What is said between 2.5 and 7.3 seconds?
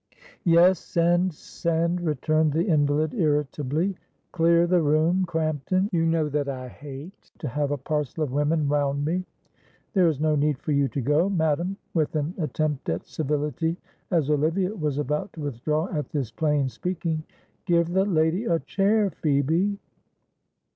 the invalid, irritably. "Clear the room, Crampton. You know that I hate